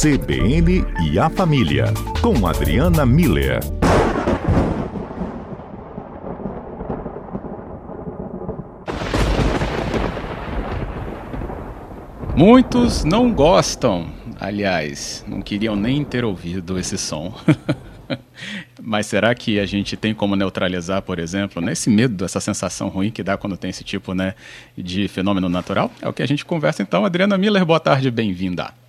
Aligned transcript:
CBN 0.00 0.82
e 1.02 1.18
a 1.18 1.28
Família, 1.28 1.92
com 2.22 2.46
Adriana 2.46 3.04
Miller. 3.04 3.60
Muitos 12.34 13.04
não 13.04 13.30
gostam, 13.30 14.10
aliás, 14.40 15.22
não 15.28 15.42
queriam 15.42 15.76
nem 15.76 16.02
ter 16.02 16.24
ouvido 16.24 16.78
esse 16.78 16.96
som. 16.96 17.34
Mas 18.80 19.04
será 19.04 19.34
que 19.34 19.60
a 19.60 19.66
gente 19.66 19.98
tem 19.98 20.14
como 20.14 20.34
neutralizar, 20.34 21.02
por 21.02 21.18
exemplo, 21.18 21.60
né, 21.60 21.72
esse 21.72 21.90
medo, 21.90 22.24
essa 22.24 22.40
sensação 22.40 22.88
ruim 22.88 23.10
que 23.10 23.22
dá 23.22 23.36
quando 23.36 23.54
tem 23.54 23.68
esse 23.68 23.84
tipo 23.84 24.14
né, 24.14 24.34
de 24.78 25.08
fenômeno 25.08 25.50
natural? 25.50 25.92
É 26.00 26.08
o 26.08 26.12
que 26.14 26.22
a 26.22 26.26
gente 26.26 26.42
conversa 26.42 26.80
então. 26.80 27.04
Adriana 27.04 27.36
Miller, 27.36 27.66
boa 27.66 27.78
tarde, 27.78 28.10
bem-vinda. 28.10 28.79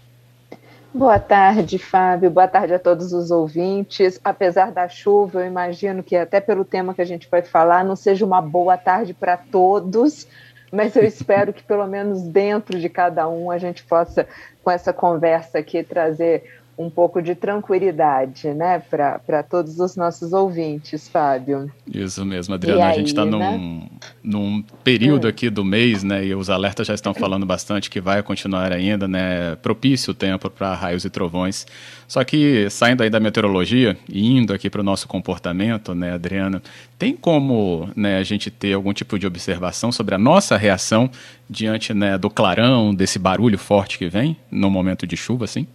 Boa 0.93 1.18
tarde, 1.18 1.77
Fábio. 1.77 2.29
Boa 2.29 2.50
tarde 2.50 2.73
a 2.73 2.79
todos 2.79 3.13
os 3.13 3.31
ouvintes. 3.31 4.19
Apesar 4.25 4.73
da 4.73 4.89
chuva, 4.89 5.39
eu 5.39 5.47
imagino 5.47 6.04
que 6.04 6.17
até 6.17 6.41
pelo 6.41 6.65
tema 6.65 6.93
que 6.93 7.01
a 7.01 7.05
gente 7.05 7.29
vai 7.31 7.41
falar, 7.41 7.86
não 7.86 7.95
seja 7.95 8.25
uma 8.25 8.41
boa 8.41 8.77
tarde 8.77 9.14
para 9.14 9.37
todos, 9.37 10.27
mas 10.69 10.93
eu 10.97 11.05
espero 11.05 11.54
que 11.54 11.64
pelo 11.64 11.87
menos 11.87 12.21
dentro 12.23 12.77
de 12.77 12.89
cada 12.89 13.29
um 13.29 13.50
a 13.50 13.57
gente 13.57 13.86
possa, 13.86 14.27
com 14.61 14.69
essa 14.69 14.91
conversa 14.91 15.59
aqui, 15.59 15.81
trazer 15.81 16.61
um 16.78 16.89
pouco 16.89 17.21
de 17.21 17.36
tranquilidade, 17.36 18.54
né, 18.54 18.79
para 18.79 19.43
todos 19.43 19.79
os 19.79 19.96
nossos 19.96 20.34
ouvintes, 20.34 21.07
Fábio. 21.07 21.71
Isso 21.88 22.25
mesmo, 22.25 22.56
Adriana. 22.56 22.88
a 22.88 22.93
gente 22.93 23.07
está 23.07 23.25
num, 23.25 23.39
né? 23.39 23.88
num 24.24 24.64
período 24.84 25.26
hum. 25.26 25.29
aqui 25.29 25.50
do 25.50 25.64
mês, 25.64 26.04
né, 26.04 26.26
e 26.26 26.34
os 26.34 26.50
alertas 26.50 26.88
já 26.88 26.93
estão 26.93 27.14
falando 27.14 27.46
bastante 27.46 27.89
que 27.89 28.02
vai 28.02 28.24
continuar 28.24 28.71
ainda, 28.71 29.07
né, 29.07 29.56
propício 29.57 30.12
o 30.12 30.14
tempo 30.14 30.50
para 30.50 30.74
raios 30.74 31.06
e 31.06 31.10
trovões. 31.10 31.65
Só 32.08 32.23
que 32.23 32.70
saindo 32.70 33.04
aí 33.04 33.10
da 33.10 33.20
meteorologia 33.20 33.98
e 34.10 34.26
indo 34.38 34.54
aqui 34.54 34.70
para 34.70 34.82
o 34.82 34.84
nosso 34.84 35.08
comportamento, 35.08 35.94
né, 35.94 36.14
Adriana, 36.14 36.62
tem 36.98 37.16
como, 37.16 37.90
né, 37.95 38.17
a 38.17 38.23
gente 38.23 38.50
ter 38.50 38.73
algum 38.73 38.94
tipo 38.94 39.17
de 39.17 39.28
observação 39.28 39.92
sobre 39.92 40.16
a 40.16 40.17
nossa 40.17 40.58
reação 40.58 41.10
diante, 41.50 41.94
né, 41.94 42.17
do 42.17 42.30
clarão, 42.30 42.94
desse 42.94 43.20
barulho 43.20 43.58
forte 43.58 43.98
que 43.98 44.08
vem 44.08 44.38
no 44.50 44.70
momento 44.70 45.06
de 45.06 45.16
chuva, 45.17 45.45
assim? 45.45 45.67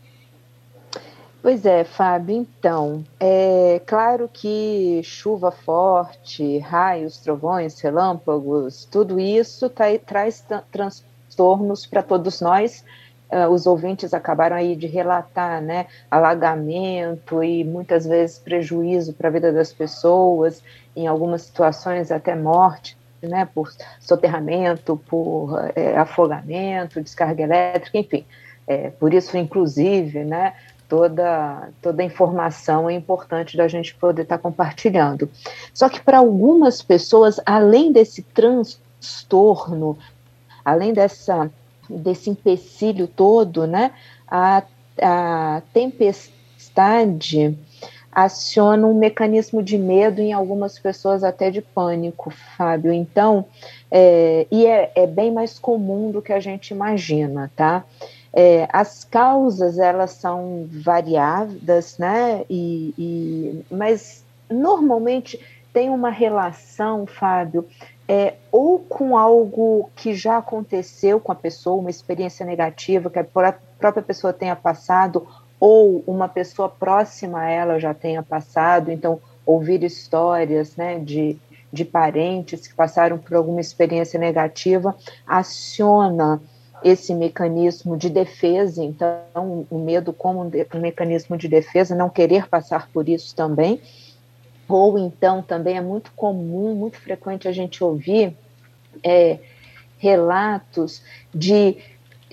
Pois 1.46 1.64
é, 1.64 1.84
Fábio. 1.84 2.34
Então, 2.34 3.04
é 3.20 3.80
claro 3.86 4.28
que 4.32 5.00
chuva 5.04 5.52
forte, 5.52 6.58
raios, 6.58 7.18
trovões, 7.18 7.80
relâmpagos, 7.80 8.84
tudo 8.90 9.20
isso 9.20 9.70
tá, 9.70 9.84
traz 10.04 10.44
transtornos 10.72 11.86
para 11.86 12.02
todos 12.02 12.40
nós. 12.40 12.84
Uh, 13.30 13.48
os 13.48 13.64
ouvintes 13.64 14.12
acabaram 14.12 14.56
aí 14.56 14.74
de 14.74 14.88
relatar, 14.88 15.62
né, 15.62 15.86
alagamento 16.10 17.40
e 17.44 17.62
muitas 17.62 18.04
vezes 18.04 18.40
prejuízo 18.40 19.12
para 19.12 19.28
a 19.28 19.30
vida 19.30 19.52
das 19.52 19.72
pessoas, 19.72 20.60
em 20.96 21.06
algumas 21.06 21.42
situações 21.42 22.10
até 22.10 22.34
morte, 22.34 22.98
né, 23.22 23.48
por 23.54 23.70
soterramento, 24.00 24.96
por 25.08 25.60
é, 25.76 25.96
afogamento, 25.96 27.00
descarga 27.00 27.44
elétrica, 27.44 27.98
enfim. 27.98 28.26
É, 28.66 28.90
por 28.90 29.14
isso, 29.14 29.36
inclusive, 29.36 30.24
né, 30.24 30.52
toda, 30.88 31.68
toda 31.82 32.02
informação 32.02 32.88
é 32.88 32.94
importante 32.94 33.56
da 33.56 33.68
gente 33.68 33.94
poder 33.94 34.22
estar 34.22 34.36
tá 34.38 34.42
compartilhando. 34.42 35.30
Só 35.72 35.88
que 35.88 36.00
para 36.00 36.18
algumas 36.18 36.82
pessoas, 36.82 37.40
além 37.44 37.92
desse 37.92 38.22
transtorno, 38.22 39.98
além 40.64 40.92
dessa, 40.92 41.50
desse 41.88 42.30
empecilho 42.30 43.06
todo, 43.06 43.66
né, 43.66 43.92
a, 44.26 44.62
a 45.00 45.62
tempestade 45.72 47.56
aciona 48.16 48.86
um 48.86 48.94
mecanismo 48.98 49.62
de 49.62 49.76
medo 49.76 50.22
em 50.22 50.32
algumas 50.32 50.78
pessoas 50.78 51.22
até 51.22 51.50
de 51.50 51.60
pânico, 51.60 52.30
Fábio. 52.30 52.90
Então, 52.90 53.44
é, 53.90 54.46
e 54.50 54.64
é, 54.64 54.90
é 54.94 55.06
bem 55.06 55.30
mais 55.30 55.58
comum 55.58 56.10
do 56.10 56.22
que 56.22 56.32
a 56.32 56.40
gente 56.40 56.70
imagina, 56.70 57.52
tá? 57.54 57.84
É, 58.38 58.68
as 58.70 59.02
causas 59.02 59.78
elas 59.78 60.10
são 60.10 60.68
variadas, 60.70 61.96
né? 61.96 62.44
E, 62.50 62.92
e, 62.98 63.64
mas 63.70 64.22
normalmente 64.50 65.40
tem 65.72 65.88
uma 65.88 66.10
relação, 66.10 67.06
Fábio, 67.06 67.66
é, 68.06 68.34
ou 68.52 68.78
com 68.78 69.16
algo 69.16 69.88
que 69.96 70.14
já 70.14 70.36
aconteceu 70.36 71.18
com 71.18 71.32
a 71.32 71.34
pessoa, 71.34 71.80
uma 71.80 71.88
experiência 71.88 72.44
negativa 72.44 73.08
que 73.08 73.18
a 73.18 73.24
própria 73.24 74.02
pessoa 74.02 74.34
tenha 74.34 74.54
passado, 74.54 75.26
ou 75.58 76.04
uma 76.06 76.28
pessoa 76.28 76.68
próxima 76.68 77.40
a 77.40 77.48
ela 77.48 77.80
já 77.80 77.94
tenha 77.94 78.22
passado. 78.22 78.92
Então, 78.92 79.18
ouvir 79.46 79.82
histórias, 79.82 80.76
né, 80.76 80.98
de, 80.98 81.38
de 81.72 81.86
parentes 81.86 82.66
que 82.66 82.74
passaram 82.74 83.16
por 83.16 83.34
alguma 83.34 83.62
experiência 83.62 84.20
negativa 84.20 84.94
aciona 85.26 86.38
esse 86.82 87.14
mecanismo 87.14 87.96
de 87.96 88.10
defesa, 88.10 88.82
então 88.82 89.66
o 89.70 89.78
medo 89.78 90.12
como 90.12 90.42
um, 90.42 90.80
mecanismo 90.80 91.36
de 91.36 91.48
defesa, 91.48 91.94
não 91.94 92.08
querer 92.08 92.48
passar 92.48 92.88
por 92.92 93.08
isso 93.08 93.34
também, 93.34 93.80
ou 94.68 94.98
então 94.98 95.42
também 95.42 95.76
é 95.76 95.80
muito 95.80 96.12
comum, 96.12 96.74
muito 96.74 96.98
frequente 96.98 97.48
a 97.48 97.52
gente 97.52 97.82
ouvir 97.82 98.36
é, 99.02 99.38
relatos 99.98 101.02
de 101.34 101.78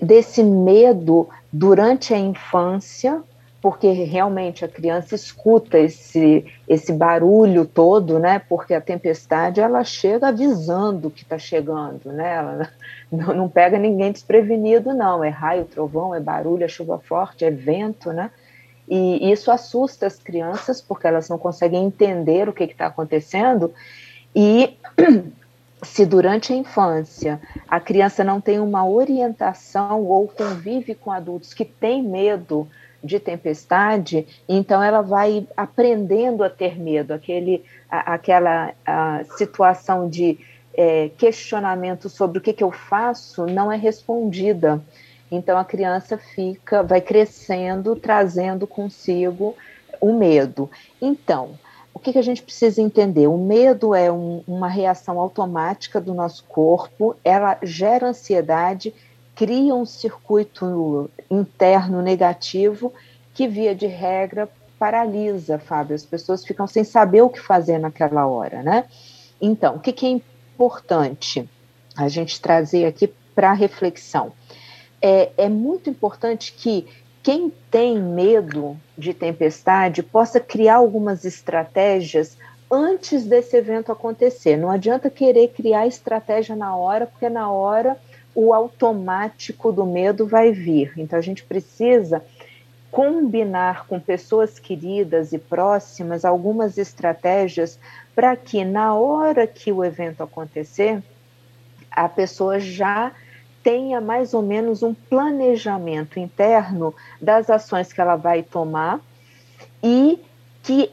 desse 0.01 0.43
medo 0.43 1.29
durante 1.51 2.13
a 2.13 2.17
infância 2.17 3.23
porque 3.63 3.89
realmente 3.93 4.65
a 4.65 4.67
criança 4.67 5.15
escuta 5.15 5.79
esse, 5.79 6.45
esse 6.67 6.91
barulho 6.91 7.65
todo, 7.65 8.19
né? 8.19 8.37
Porque 8.37 8.73
a 8.73 8.81
tempestade 8.81 9.61
ela 9.61 9.85
chega 9.85 10.27
avisando 10.27 11.09
que 11.09 11.23
está 11.23 11.37
chegando, 11.37 12.11
né? 12.11 12.35
Ela 12.35 12.69
não, 13.09 13.47
pega 13.47 13.79
ninguém 13.79 14.11
desprevenido, 14.11 14.93
não. 14.93 15.23
É 15.23 15.29
raio, 15.29 15.63
trovão, 15.63 16.13
é 16.13 16.19
barulho, 16.19 16.65
é 16.65 16.67
chuva 16.67 16.99
forte, 16.99 17.45
é 17.45 17.51
vento, 17.51 18.11
né? 18.11 18.31
E 18.85 19.31
isso 19.31 19.49
assusta 19.49 20.07
as 20.07 20.19
crianças 20.19 20.81
porque 20.81 21.07
elas 21.07 21.29
não 21.29 21.37
conseguem 21.37 21.85
entender 21.85 22.49
o 22.49 22.53
que 22.53 22.65
está 22.65 22.87
acontecendo. 22.87 23.73
E 24.35 24.77
se 25.81 26.05
durante 26.05 26.51
a 26.51 26.55
infância 26.57 27.39
a 27.65 27.79
criança 27.79 28.25
não 28.25 28.41
tem 28.41 28.59
uma 28.59 28.85
orientação 28.85 30.03
ou 30.03 30.27
convive 30.27 30.93
com 30.95 31.13
adultos 31.13 31.53
que 31.53 31.63
têm 31.63 32.03
medo 32.03 32.67
de 33.03 33.19
tempestade, 33.19 34.25
então 34.47 34.81
ela 34.81 35.01
vai 35.01 35.45
aprendendo 35.57 36.43
a 36.43 36.49
ter 36.49 36.79
medo, 36.79 37.13
aquele, 37.13 37.63
a, 37.89 38.13
aquela 38.13 38.73
a 38.85 39.23
situação 39.35 40.09
de 40.09 40.39
é, 40.73 41.09
questionamento 41.17 42.09
sobre 42.09 42.37
o 42.37 42.41
que, 42.41 42.53
que 42.53 42.63
eu 42.63 42.71
faço 42.71 43.45
não 43.45 43.71
é 43.71 43.75
respondida. 43.75 44.81
Então 45.29 45.57
a 45.57 45.65
criança 45.65 46.17
fica, 46.17 46.81
vai 46.81 47.01
crescendo, 47.01 47.95
trazendo 47.95 48.65
consigo 48.65 49.55
o 49.99 50.13
medo. 50.13 50.69
Então, 51.01 51.57
o 51.93 51.99
que, 51.99 52.11
que 52.11 52.19
a 52.19 52.23
gente 52.23 52.41
precisa 52.41 52.81
entender? 52.81 53.27
O 53.27 53.37
medo 53.37 53.93
é 53.93 54.11
um, 54.11 54.43
uma 54.47 54.67
reação 54.67 55.19
automática 55.19 56.01
do 56.01 56.13
nosso 56.13 56.43
corpo, 56.45 57.15
ela 57.23 57.57
gera 57.61 58.07
ansiedade 58.07 58.93
cria 59.35 59.73
um 59.73 59.85
circuito 59.85 61.09
interno 61.29 62.01
negativo 62.01 62.93
que, 63.33 63.47
via 63.47 63.73
de 63.73 63.87
regra, 63.87 64.49
paralisa, 64.77 65.57
Fábio. 65.57 65.95
As 65.95 66.05
pessoas 66.05 66.45
ficam 66.45 66.67
sem 66.67 66.83
saber 66.83 67.21
o 67.21 67.29
que 67.29 67.39
fazer 67.39 67.77
naquela 67.77 68.27
hora, 68.27 68.61
né? 68.61 68.85
Então, 69.41 69.75
o 69.75 69.79
que, 69.79 69.91
que 69.91 70.05
é 70.05 70.09
importante 70.09 71.49
a 71.97 72.07
gente 72.07 72.39
trazer 72.39 72.85
aqui 72.85 73.11
para 73.33 73.53
reflexão? 73.53 74.31
É, 75.01 75.31
é 75.37 75.49
muito 75.49 75.89
importante 75.89 76.53
que 76.53 76.87
quem 77.21 77.51
tem 77.71 77.99
medo 77.99 78.77
de 78.97 79.13
tempestade 79.13 80.03
possa 80.03 80.39
criar 80.39 80.75
algumas 80.75 81.25
estratégias 81.25 82.37
antes 82.69 83.25
desse 83.25 83.55
evento 83.55 83.91
acontecer. 83.91 84.57
Não 84.57 84.69
adianta 84.69 85.09
querer 85.09 85.49
criar 85.49 85.87
estratégia 85.87 86.55
na 86.55 86.75
hora, 86.75 87.05
porque 87.05 87.29
na 87.29 87.49
hora 87.51 87.97
o 88.35 88.53
automático 88.53 89.71
do 89.71 89.85
medo 89.85 90.25
vai 90.25 90.51
vir. 90.51 90.93
Então 90.97 91.17
a 91.17 91.21
gente 91.21 91.43
precisa 91.43 92.23
combinar 92.91 93.87
com 93.87 93.99
pessoas 93.99 94.59
queridas 94.59 95.33
e 95.33 95.39
próximas 95.39 96.23
algumas 96.23 96.77
estratégias 96.77 97.79
para 98.15 98.35
que 98.35 98.63
na 98.63 98.93
hora 98.93 99.47
que 99.47 99.71
o 99.71 99.83
evento 99.83 100.21
acontecer, 100.21 101.01
a 101.89 102.07
pessoa 102.07 102.59
já 102.59 103.11
tenha 103.63 104.01
mais 104.01 104.33
ou 104.33 104.41
menos 104.41 104.83
um 104.83 104.93
planejamento 104.93 106.19
interno 106.19 106.93
das 107.19 107.49
ações 107.49 107.91
que 107.91 108.01
ela 108.01 108.15
vai 108.15 108.43
tomar 108.43 108.99
e 109.81 110.19
que 110.61 110.91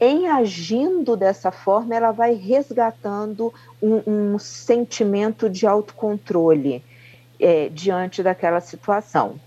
em 0.00 0.28
agindo 0.28 1.14
dessa 1.14 1.52
forma, 1.52 1.94
ela 1.94 2.10
vai 2.10 2.34
resgatando 2.34 3.52
um, 3.82 4.32
um 4.32 4.38
sentimento 4.38 5.48
de 5.50 5.66
autocontrole 5.66 6.82
é, 7.38 7.68
diante 7.68 8.22
daquela 8.22 8.60
situação. 8.60 9.38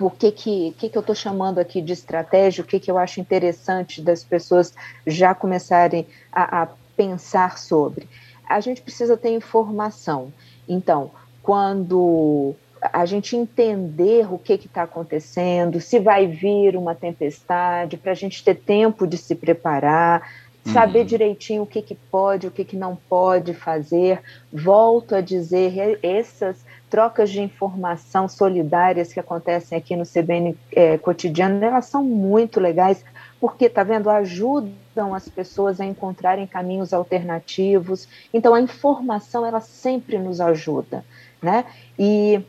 o 0.00 0.10
que, 0.10 0.32
que, 0.32 0.74
que, 0.76 0.88
que 0.88 0.98
eu 0.98 1.00
estou 1.00 1.14
chamando 1.14 1.60
aqui 1.60 1.80
de 1.80 1.92
estratégia, 1.92 2.64
o 2.64 2.66
que, 2.66 2.80
que 2.80 2.90
eu 2.90 2.98
acho 2.98 3.20
interessante 3.20 4.02
das 4.02 4.24
pessoas 4.24 4.74
já 5.06 5.32
começarem 5.32 6.06
a, 6.32 6.62
a 6.62 6.68
pensar 6.96 7.56
sobre. 7.56 8.08
A 8.48 8.58
gente 8.60 8.82
precisa 8.82 9.16
ter 9.16 9.30
informação. 9.30 10.32
Então, 10.68 11.12
quando 11.40 12.54
a 12.92 13.06
gente 13.06 13.36
entender 13.36 14.32
o 14.32 14.38
que 14.38 14.54
está 14.54 14.82
acontecendo, 14.82 15.80
se 15.80 15.98
vai 15.98 16.26
vir 16.26 16.76
uma 16.76 16.94
tempestade, 16.94 17.96
para 17.96 18.12
a 18.12 18.14
gente 18.14 18.44
ter 18.44 18.56
tempo 18.56 19.06
de 19.06 19.16
se 19.16 19.34
preparar, 19.34 20.28
saber 20.66 21.00
uhum. 21.00 21.04
direitinho 21.06 21.62
o 21.62 21.66
que, 21.66 21.82
que 21.82 21.94
pode, 21.94 22.46
o 22.46 22.50
que, 22.50 22.64
que 22.64 22.76
não 22.76 22.96
pode 22.96 23.54
fazer. 23.54 24.20
Volto 24.52 25.14
a 25.14 25.20
dizer, 25.20 25.98
essas 26.02 26.64
trocas 26.90 27.30
de 27.30 27.40
informação 27.40 28.28
solidárias 28.28 29.12
que 29.12 29.20
acontecem 29.20 29.76
aqui 29.76 29.96
no 29.96 30.04
CBN 30.04 30.56
é, 30.72 30.96
cotidiano, 30.98 31.62
elas 31.64 31.86
são 31.86 32.04
muito 32.04 32.60
legais, 32.60 33.04
porque, 33.40 33.68
tá 33.68 33.82
vendo, 33.82 34.08
ajudam 34.08 35.14
as 35.14 35.28
pessoas 35.28 35.80
a 35.80 35.84
encontrarem 35.84 36.46
caminhos 36.46 36.92
alternativos. 36.92 38.08
Então, 38.32 38.54
a 38.54 38.60
informação, 38.60 39.44
ela 39.44 39.60
sempre 39.60 40.18
nos 40.18 40.40
ajuda, 40.40 41.04
né? 41.42 41.64
E, 41.98 42.40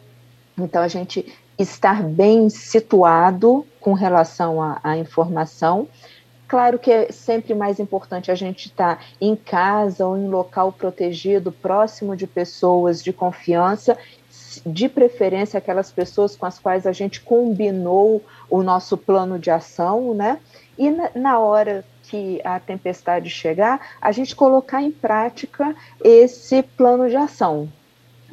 então, 0.57 0.81
a 0.81 0.87
gente 0.87 1.33
estar 1.57 2.03
bem 2.03 2.49
situado 2.49 3.65
com 3.79 3.93
relação 3.93 4.59
à 4.83 4.97
informação, 4.97 5.87
Claro 6.47 6.77
que 6.77 6.91
é 6.91 7.11
sempre 7.11 7.55
mais 7.55 7.79
importante 7.79 8.29
a 8.29 8.35
gente 8.35 8.67
estar 8.67 9.03
em 9.19 9.35
casa 9.35 10.05
ou 10.05 10.15
em 10.15 10.27
local 10.27 10.71
protegido, 10.71 11.51
próximo 11.51 12.15
de 12.15 12.27
pessoas 12.27 13.03
de 13.03 13.11
confiança 13.11 13.97
de 14.65 14.87
preferência 14.87 15.57
aquelas 15.57 15.91
pessoas 15.91 16.35
com 16.35 16.45
as 16.45 16.59
quais 16.59 16.85
a 16.85 16.91
gente 16.91 17.19
combinou 17.21 18.23
o 18.49 18.61
nosso 18.61 18.97
plano 18.97 19.39
de 19.39 19.49
ação, 19.49 20.13
né? 20.13 20.39
E 20.77 20.89
na, 20.89 21.09
na 21.15 21.39
hora 21.39 21.83
que 22.03 22.39
a 22.43 22.59
tempestade 22.59 23.29
chegar, 23.29 23.79
a 23.99 24.11
gente 24.11 24.35
colocar 24.35 24.81
em 24.81 24.91
prática 24.91 25.75
esse 26.03 26.61
plano 26.61 27.09
de 27.09 27.15
ação. 27.15 27.67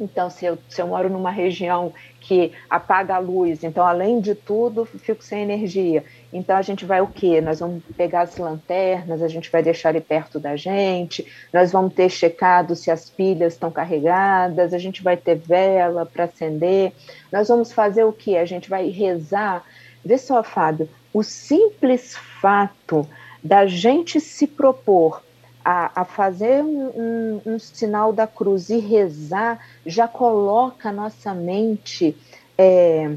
Então, 0.03 0.29
se 0.29 0.45
eu, 0.45 0.59
se 0.69 0.83
eu 0.83 0.89
moro 0.89 1.09
numa 1.09 1.31
região 1.31 1.93
que 2.21 2.53
apaga 2.69 3.15
a 3.15 3.19
luz, 3.19 3.63
então, 3.63 3.87
além 3.87 4.21
de 4.21 4.35
tudo, 4.35 4.85
fico 4.85 5.23
sem 5.23 5.43
energia. 5.43 6.05
Então 6.33 6.57
a 6.57 6.63
gente 6.63 6.85
vai 6.85 7.01
o 7.01 7.07
quê? 7.07 7.41
Nós 7.41 7.61
vamos 7.61 7.85
pegar 7.97 8.23
as 8.23 8.37
lanternas, 8.37 9.23
a 9.23 9.29
gente 9.29 9.51
vai 9.51 9.63
deixar 9.63 9.91
ele 9.91 10.01
perto 10.01 10.41
da 10.41 10.57
gente, 10.57 11.27
nós 11.53 11.71
vamos 11.71 11.95
ter 11.95 12.09
checado 12.09 12.75
se 12.75 12.91
as 12.91 13.09
pilhas 13.09 13.53
estão 13.53 13.71
carregadas, 13.71 14.75
a 14.75 14.79
gente 14.79 15.03
vai 15.03 15.17
ter 15.17 15.37
vela 15.37 16.05
para 16.05 16.25
acender, 16.25 16.93
nós 17.31 17.47
vamos 17.49 17.73
fazer 17.73 18.05
o 18.05 18.13
quê? 18.13 18.37
A 18.37 18.45
gente 18.45 18.69
vai 18.69 18.89
rezar. 18.89 19.65
Vê 20.05 20.19
só, 20.19 20.43
Fábio, 20.43 20.89
o 21.13 21.23
simples 21.23 22.17
fato 22.17 23.07
da 23.43 23.67
gente 23.67 24.21
se 24.21 24.47
propor 24.49 25.23
a, 25.65 26.03
a 26.03 26.05
fazer 26.05 26.63
um, 26.63 26.87
um, 26.89 27.41
um, 27.55 27.59
sinal 27.59 28.13
da 28.13 28.27
cruz 28.27 28.71
e 28.71 28.79
rezar 28.79 29.59
já 29.87 30.09
coloca 30.09 30.89
a 30.89 30.93
nossa 30.93 31.33
mente 31.35 32.17
é, 32.57 33.15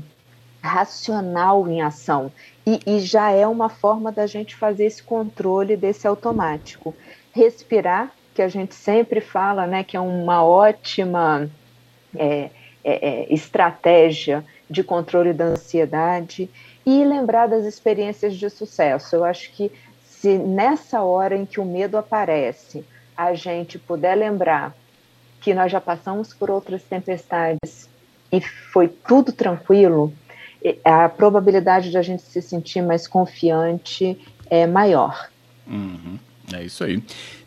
racional 0.62 1.68
em 1.68 1.82
ação. 1.82 2.32
E, 2.66 2.80
e 2.86 3.00
já 3.00 3.32
é 3.32 3.46
uma 3.46 3.70
forma 3.70 4.12
da 4.12 4.26
gente 4.26 4.56
fazer 4.56 4.86
esse 4.86 5.04
controle 5.04 5.78
desse 5.78 6.08
automático. 6.08 6.96
Respirar, 7.32 8.12
que 8.34 8.42
a 8.42 8.48
gente 8.48 8.76
sempre 8.76 9.22
fala, 9.22 9.66
né, 9.66 9.84
que 9.84 9.96
é 9.96 10.00
uma 10.00 10.44
ótima 10.44 11.50
é, 12.16 12.50
é, 12.84 13.10
é, 13.10 13.34
estratégia 13.34 14.44
de 14.70 14.84
controle 14.84 15.34
da 15.34 15.46
ansiedade 15.46 16.50
e 16.86 17.04
lembrar 17.04 17.48
das 17.48 17.66
experiências 17.66 18.36
de 18.36 18.50
sucesso. 18.50 19.16
Eu 19.16 19.24
acho 19.24 19.52
que 19.54 19.72
se 20.26 20.40
nessa 20.40 21.04
hora 21.04 21.38
em 21.38 21.46
que 21.46 21.60
o 21.60 21.66
medo 21.66 22.00
aparece, 22.00 22.84
a 23.16 23.36
gente 23.36 23.78
puder 23.78 24.16
lembrar 24.16 24.76
que 25.40 25.54
nós 25.54 25.72
já 25.72 25.80
passamos 25.80 26.34
por 26.34 26.50
outras 26.50 26.82
tempestades 26.82 27.88
e 28.32 28.42
foi 28.42 28.88
tudo 28.88 29.32
tranquilo, 29.32 30.12
a 30.84 31.08
probabilidade 31.08 31.92
de 31.92 31.98
a 32.00 32.02
gente 32.02 32.24
se 32.24 32.42
sentir 32.42 32.82
mais 32.82 33.08
confiante 33.08 34.20
é 34.50 34.66
maior. 34.66 35.30
Uhum, 35.68 36.18
é 36.52 36.64
isso 36.64 36.84
aí. 36.84 37.04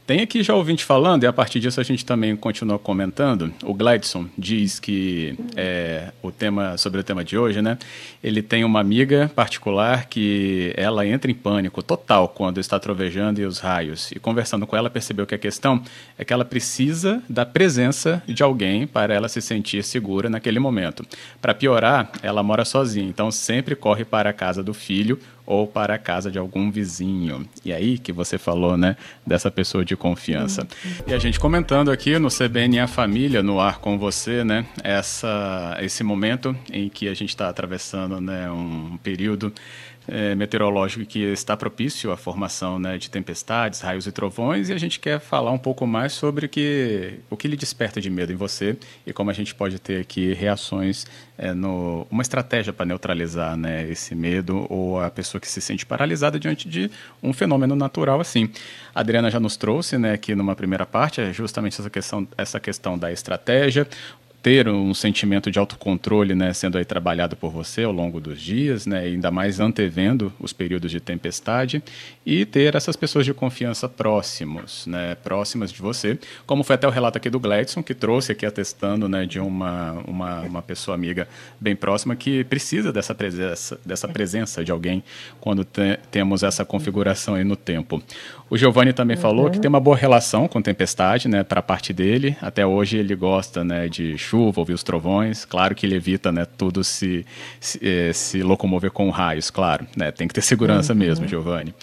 Tem 0.09 0.23
aqui 0.23 0.43
já 0.43 0.55
ouvinte 0.55 0.87
falando, 0.87 1.25
e 1.25 1.27
a 1.27 1.33
partir 1.35 1.61
disso 1.61 1.79
a 1.79 1.83
gente 1.83 2.03
também 2.03 2.35
continua 2.35 2.79
comentando. 2.79 3.53
O 3.63 3.75
Gladson 3.75 4.25
diz 4.39 4.81
que 4.81 5.39
é, 5.55 6.13
o 6.23 6.33
tema 6.33 6.79
sobre 6.79 6.99
o 6.99 7.05
tema 7.05 7.23
de 7.23 7.37
hoje, 7.37 7.61
né? 7.61 7.77
Ele 8.25 8.41
tem 8.41 8.65
uma 8.65 8.81
amiga 8.81 9.31
particular 9.37 10.07
que 10.07 10.73
ela 10.79 11.07
entra 11.07 11.31
em 11.31 11.35
pânico 11.35 11.83
total 11.83 12.27
quando 12.27 12.59
está 12.59 12.81
trovejando 12.81 13.39
e 13.43 13.45
os 13.45 13.59
raios. 13.59 14.11
E 14.11 14.19
conversando 14.19 14.67
com 14.67 14.75
ela, 14.75 14.89
percebeu 14.89 15.27
que 15.27 15.35
a 15.35 15.39
questão 15.39 15.83
é 16.17 16.25
que 16.25 16.33
ela 16.33 16.43
precisa 16.43 17.23
da 17.29 17.45
presença 17.45 18.23
de 18.27 18.43
alguém 18.43 18.87
para 18.87 19.13
ela 19.13 19.29
se 19.29 19.43
sentir 19.43 19.85
segura 19.85 20.31
naquele 20.31 20.59
momento. 20.59 21.05
Para 21.39 21.53
piorar, 21.53 22.11
ela 22.23 22.43
mora 22.43 22.65
sozinha, 22.65 23.07
então 23.07 23.31
sempre 23.31 23.77
corre 23.77 24.07
para 24.07 24.31
a 24.31 24.33
casa 24.33 24.63
do 24.63 24.73
filho 24.73 25.21
ou 25.49 25.67
para 25.67 25.95
a 25.95 25.99
casa 25.99 26.31
de 26.31 26.39
algum 26.39 26.71
vizinho. 26.71 27.49
E 27.65 27.73
aí 27.73 27.97
que 27.97 28.13
você 28.13 28.37
falou, 28.37 28.77
né, 28.77 28.99
dessa 29.27 29.51
pessoa 29.51 29.83
de 29.83 29.97
confiança. 29.97 30.69
E 31.07 31.15
a 31.15 31.19
gente 31.19 31.41
comentando 31.41 31.91
aqui 31.91 32.19
no 32.19 32.29
CBN 32.29 32.81
a 32.81 32.87
família 32.87 33.43
no 33.43 33.59
ar 33.59 33.79
com 33.79 33.99
você, 33.99 34.45
né, 34.45 34.67
essa 34.85 35.79
esse 35.81 36.05
momento 36.05 36.55
em 36.71 36.91
que 36.91 37.09
a 37.09 37.15
gente 37.15 37.31
está 37.31 37.49
atravessando, 37.49 38.21
né, 38.21 38.51
um 38.51 38.99
período 39.03 39.51
é, 40.09 40.35
meteorológico 40.35 41.05
que 41.05 41.21
está 41.21 41.57
propício 41.57 42.11
à 42.11 42.17
formação 42.17 42.79
né, 42.79 42.97
de 42.97 43.11
tempestades, 43.11 43.81
raios 43.81 44.07
e 44.07 44.13
trovões, 44.13 44.71
e 44.71 44.73
a 44.73 44.79
gente 44.79 44.99
quer 44.99 45.21
falar 45.21 45.53
um 45.53 45.59
pouco 45.59 45.87
mais 45.87 46.13
sobre 46.13 46.49
que, 46.49 47.21
o 47.29 47.37
que 47.37 47.47
lhe 47.47 47.57
desperta 47.57 48.01
de 48.01 48.09
medo 48.09 48.33
em 48.33 48.37
você 48.37 48.77
e 49.07 49.13
como 49.13 49.31
a 49.31 49.35
gente 49.35 49.55
pode 49.55 49.79
ter 49.79 50.01
aqui 50.01 50.33
reações, 50.33 51.07
é, 51.37 51.53
no, 51.53 52.07
uma 52.11 52.23
estratégia 52.23 52.73
para 52.73 52.87
neutralizar 52.87 53.57
né, 53.57 53.89
esse 53.89 54.15
medo 54.15 54.67
ou 54.71 55.01
a 55.01 55.11
pessoa 55.11 55.41
que 55.41 55.49
se 55.49 55.61
sente 55.61 55.85
paralisada 55.85 56.41
diante 56.41 56.69
de 56.69 56.91
um 57.23 57.33
fenômeno 57.33 57.77
natural 57.77 58.21
assim. 58.21 58.51
A 58.95 59.01
Adriana 59.01 59.31
já 59.31 59.39
nos 59.39 59.57
trouxe 59.57 59.99
né, 59.99 60.13
aqui 60.13 60.35
numa 60.35 60.57
primeira 60.57 60.87
parte 60.87 61.21
é 61.21 61.33
justamente 61.33 61.81
essa 61.81 61.91
questão, 61.91 62.27
essa 62.37 62.59
questão 62.59 62.99
da 62.99 63.13
estratégia, 63.13 63.87
ter 64.49 64.67
um 64.67 64.95
sentimento 64.95 65.51
de 65.51 65.59
autocontrole, 65.59 66.35
né, 66.35 66.55
sendo 66.55 66.79
aí 66.79 66.85
trabalhado 66.87 67.37
por 67.37 67.51
você 67.51 67.85
ao 67.85 67.93
longo 67.93 68.19
dos 68.19 68.41
dias, 68.41 68.87
né, 68.87 69.01
ainda 69.01 69.31
mais 69.31 69.61
antevendo 69.61 70.33
os 70.41 70.55
períodos 70.55 70.91
de 70.91 71.01
tempestade 71.01 71.83
e 72.25 72.47
ter 72.47 72.75
essas 72.75 72.97
pessoas 72.97 73.27
de 73.27 73.35
confiança 73.35 73.87
próximos, 73.91 74.87
né, 74.87 75.15
próximas 75.17 75.71
de 75.71 75.83
você, 75.83 76.19
como 76.47 76.65
foi 76.65 76.77
até 76.77 76.89
o 76.89 76.91
relato 76.91 77.19
aqui 77.19 77.29
do 77.29 77.39
Gladson, 77.39 77.83
que 77.83 77.93
trouxe 77.93 78.33
aqui 78.33 78.47
atestando, 78.47 79.07
né, 79.07 79.27
de 79.27 79.39
uma, 79.39 80.03
uma, 80.07 80.41
uma 80.41 80.63
pessoa 80.63 80.95
amiga 80.95 81.29
bem 81.61 81.77
próxima 81.77 82.17
que 82.17 82.43
precisa 82.45 82.91
dessa 82.91 83.15
presença, 83.15 83.79
dessa 83.85 84.09
presença 84.09 84.65
de 84.65 84.73
alguém 84.73 85.05
quando 85.43 85.63
te, 85.63 85.99
temos 86.11 86.43
essa 86.43 86.65
configuração 86.65 87.35
aí 87.35 87.45
no 87.45 87.55
tempo. 87.55 88.03
O 88.51 88.57
Giovanni 88.57 88.95
também 88.95 89.17
uhum. 89.17 89.23
falou 89.23 89.51
que 89.51 89.61
tem 89.61 89.69
uma 89.69 89.81
boa 89.81 89.97
relação 89.97 90.49
com 90.49 90.63
tempestade, 90.63 91.29
né, 91.29 91.45
para 91.45 91.61
a 91.61 91.63
parte 91.63 91.93
dele. 91.93 92.35
Até 92.41 92.65
hoje 92.65 92.97
ele 92.97 93.15
gosta, 93.15 93.63
né, 93.63 93.89
de 93.89 94.17
chuva, 94.17 94.38
ouvir 94.43 94.73
os 94.73 94.83
trovões. 94.83 95.45
Claro 95.45 95.75
que 95.75 95.87
ele 95.87 95.95
evita, 95.95 96.31
né, 96.33 96.45
tudo 96.45 96.83
se, 96.85 97.25
se, 97.61 97.79
eh, 97.83 98.13
se 98.13 98.43
locomover 98.43 98.91
com 98.91 99.11
raios, 99.11 99.51
claro, 99.51 99.87
né, 99.97 100.11
tem 100.11 100.27
que 100.29 100.35
ter 100.35 100.43
segurança 100.43 100.93
uhum. 100.93 100.99
mesmo, 100.99 101.29
Giovanni. 101.29 101.75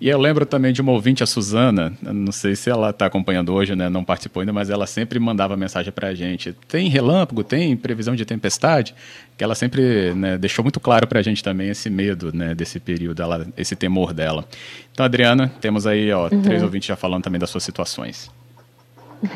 E 0.00 0.08
eu 0.08 0.18
lembro 0.18 0.46
também 0.46 0.72
de 0.72 0.80
uma 0.80 0.92
ouvinte, 0.92 1.22
a 1.22 1.26
Suzana, 1.26 1.92
não 2.02 2.32
sei 2.32 2.56
se 2.56 2.70
ela 2.70 2.90
está 2.90 3.06
acompanhando 3.06 3.52
hoje, 3.52 3.74
né, 3.74 3.88
não 3.88 4.04
participou 4.04 4.40
ainda, 4.40 4.52
mas 4.52 4.70
ela 4.70 4.86
sempre 4.86 5.18
mandava 5.18 5.56
mensagem 5.56 5.92
para 5.92 6.08
a 6.08 6.14
gente. 6.14 6.54
Tem 6.68 6.88
relâmpago, 6.88 7.44
tem 7.44 7.76
previsão 7.76 8.14
de 8.14 8.24
tempestade? 8.24 8.94
Que 9.36 9.44
ela 9.44 9.54
sempre 9.54 10.12
né, 10.14 10.36
deixou 10.36 10.62
muito 10.62 10.78
claro 10.80 11.06
para 11.06 11.20
a 11.20 11.22
gente 11.22 11.42
também 11.42 11.70
esse 11.70 11.88
medo, 11.88 12.34
né, 12.34 12.54
desse 12.54 12.78
período, 12.78 13.22
ela, 13.22 13.46
esse 13.56 13.74
temor 13.74 14.12
dela. 14.12 14.44
Então, 14.92 15.04
Adriana, 15.04 15.50
temos 15.60 15.86
aí 15.86 16.12
ó, 16.12 16.28
uhum. 16.30 16.42
três 16.42 16.62
ouvintes 16.62 16.88
já 16.88 16.96
falando 16.96 17.24
também 17.24 17.40
das 17.40 17.50
suas 17.50 17.64
situações. 17.64 18.30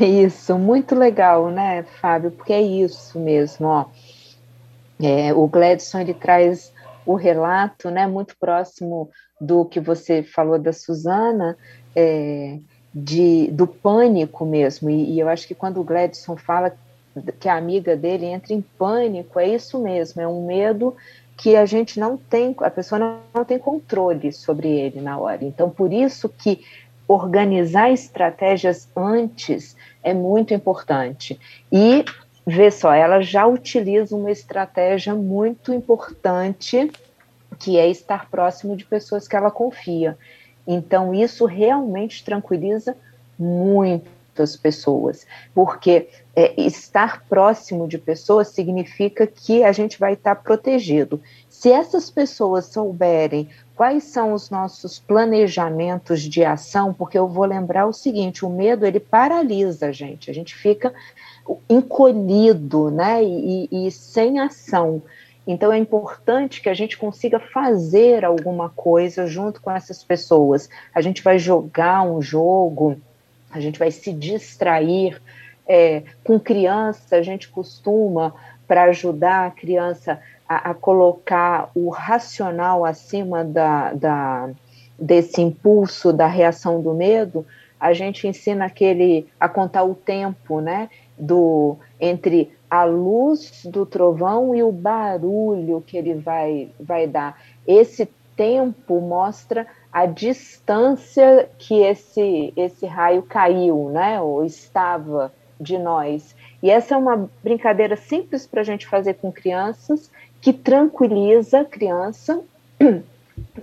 Isso, 0.00 0.59
muito 0.59 0.95
legal, 0.95 1.50
né, 1.50 1.83
Fábio? 2.00 2.31
Porque 2.31 2.53
é 2.53 2.62
isso 2.62 3.19
mesmo, 3.19 3.67
ó. 3.67 3.87
É, 5.00 5.35
o 5.35 5.47
Gladson 5.47 6.00
ele 6.00 6.14
traz 6.14 6.73
o 7.05 7.14
relato, 7.14 7.91
né, 7.91 8.07
muito 8.07 8.37
próximo 8.38 9.11
do 9.41 9.64
que 9.64 9.81
você 9.81 10.23
falou 10.23 10.59
da 10.59 10.73
Suzana, 10.73 11.57
é, 11.95 12.59
de, 12.95 13.50
do 13.50 13.67
pânico 13.67 14.47
mesmo. 14.47 14.88
E, 14.88 15.14
e, 15.14 15.21
eu 15.21 15.29
acho 15.29 15.47
que 15.47 15.55
quando 15.55 15.81
o 15.81 15.85
Gladson 15.85 16.37
fala 16.37 16.75
que 17.38 17.49
a 17.49 17.57
amiga 17.57 17.97
dele 17.97 18.26
entra 18.26 18.55
em 18.55 18.62
pânico, 18.62 19.38
é 19.38 19.49
isso 19.49 19.79
mesmo, 19.79 20.21
é 20.21 20.26
um 20.26 20.47
medo 20.47 20.97
que 21.37 21.57
a 21.57 21.67
gente 21.67 21.99
não 21.99 22.17
tem, 22.17 22.55
a 22.61 22.71
pessoa 22.71 22.99
não, 22.99 23.19
não 23.35 23.45
tem 23.45 23.59
controle 23.59 24.33
sobre 24.33 24.69
ele 24.69 25.00
na 25.00 25.19
hora. 25.19 25.45
Então, 25.45 25.69
por 25.69 25.93
isso 25.93 26.29
que 26.29 26.64
organizar 27.07 27.91
estratégias 27.91 28.89
antes 28.97 29.77
é 30.03 30.15
muito 30.15 30.55
importante. 30.55 31.39
E 31.71 32.05
vê 32.47 32.71
só, 32.71 32.93
ela 32.93 33.21
já 33.21 33.47
utiliza 33.47 34.17
uma 34.17 34.31
estratégia 34.31 35.15
muito 35.15 35.73
importante, 35.73 36.91
que 37.59 37.79
é 37.79 37.89
estar 37.89 38.29
próximo 38.31 38.77
de 38.77 38.85
pessoas 38.85 39.29
que 39.29 39.37
ela 39.37 39.51
confia. 39.51 40.19
Então, 40.67 41.15
isso 41.15 41.45
realmente 41.45 42.25
tranquiliza 42.25 42.97
muitas 43.39 44.57
pessoas, 44.57 45.27
porque 45.55 46.09
é, 46.35 46.61
estar 46.61 47.25
próximo 47.29 47.87
de 47.87 47.99
pessoas 47.99 48.49
significa 48.49 49.27
que 49.27 49.63
a 49.63 49.73
gente 49.73 49.99
vai 49.99 50.15
estar 50.15 50.35
protegido. 50.37 51.21
Se 51.49 51.71
essas 51.71 52.11
pessoas 52.11 52.67
souberem 52.67 53.49
quais 53.76 54.04
são 54.04 54.33
os 54.33 54.50
nossos 54.50 54.99
planejamentos 54.99 56.23
de 56.23 56.45
ação, 56.45 56.93
porque 56.95 57.19
eu 57.19 57.28
vou 57.28 57.45
lembrar 57.45 57.87
o 57.87 57.93
seguinte: 57.93 58.45
o 58.45 58.50
medo 58.50 58.87
ele 58.87 59.00
paralisa 59.00 59.88
a 59.88 59.93
gente, 59.93 60.31
a 60.31 60.35
gente 60.35 60.54
fica 60.54 60.93
encolhido, 61.69 62.90
né, 62.90 63.23
e, 63.23 63.69
e 63.71 63.90
sem 63.90 64.40
ação. 64.40 65.02
Então 65.47 65.71
é 65.71 65.76
importante 65.76 66.62
que 66.62 66.71
a 66.71 66.75
gente 66.75 66.97
consiga 66.97 67.38
fazer 67.38 68.25
alguma 68.25 68.71
coisa 68.71 69.26
junto 69.26 69.61
com 69.61 69.71
essas 69.71 70.02
pessoas. 70.02 70.71
A 70.95 71.02
gente 71.02 71.23
vai 71.23 71.38
jogar 71.38 72.02
um 72.02 72.23
jogo, 72.23 72.97
a 73.50 73.61
gente 73.61 73.78
vai 73.78 73.90
se 73.90 74.12
distrair. 74.12 75.21
É, 75.66 76.02
com 76.23 76.38
criança, 76.38 77.16
a 77.16 77.23
gente 77.23 77.49
costuma, 77.49 78.35
para 78.66 78.85
ajudar 78.85 79.47
a 79.47 79.50
criança 79.50 80.21
a, 80.55 80.71
a, 80.71 80.75
colocar 80.75 81.71
o 81.75 81.89
racional 81.89 82.85
acima 82.85 83.45
da, 83.45 83.93
da, 83.93 84.51
desse 84.99 85.41
impulso 85.41 86.13
da 86.13 86.27
reação 86.27 86.81
do 86.81 86.95
medo, 86.95 87.47
a 87.79 87.93
gente 87.93 88.27
ensina 88.27 88.67
aquele 88.67 89.27
a 89.39 89.49
contar 89.49 89.85
o 89.85 89.95
tempo, 89.95 90.61
né? 90.61 90.89
Do 91.19 91.77
entre 92.01 92.53
a 92.71 92.85
luz 92.85 93.65
do 93.65 93.87
trovão 93.87 94.55
e 94.55 94.63
o 94.63 94.73
barulho 94.73 95.83
que 95.87 95.97
ele 95.97 96.15
vai, 96.15 96.71
vai 96.81 97.07
dar. 97.07 97.41
Esse 97.67 98.09
tempo 98.37 99.01
mostra 99.01 99.67
a 99.93 100.07
distância 100.07 101.49
que 101.57 101.83
esse, 101.83 102.53
esse 102.57 102.85
raio 102.85 103.23
caiu, 103.23 103.91
né, 103.91 104.21
ou 104.21 104.45
estava 104.45 105.33
de 105.61 105.79
nós. 105.79 106.35
E 106.61 106.69
essa 106.69 106.95
é 106.95 106.99
uma 106.99 107.31
brincadeira 107.43 107.97
simples 107.97 108.47
para 108.47 108.63
a 108.63 108.65
gente 108.65 108.87
fazer 108.87 109.15
com 109.15 109.31
crianças, 109.31 110.11
que 110.45 110.53
tranquiliza 110.53 111.61
a 111.61 111.65
criança 111.65 112.43